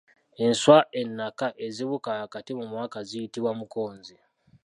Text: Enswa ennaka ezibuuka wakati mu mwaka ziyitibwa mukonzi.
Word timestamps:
Enswa 0.45 0.77
ennaka 1.01 1.47
ezibuuka 1.65 2.09
wakati 2.23 2.51
mu 2.59 2.65
mwaka 2.71 2.97
ziyitibwa 3.09 3.51
mukonzi. 3.59 4.15